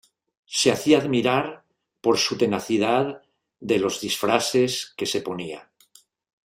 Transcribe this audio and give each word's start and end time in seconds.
Se 0.47 0.71
hacía 0.71 0.97
admirar 0.97 1.63
por 2.01 2.17
su 2.17 2.35
tenacidad 2.35 3.21
de 3.59 3.77
los 3.77 4.01
disfraces 4.01 4.95
que 4.97 5.05
se 5.05 5.21
ponía. 5.21 5.69